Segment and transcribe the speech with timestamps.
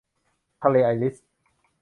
[0.63, 1.15] ทะเลไอริช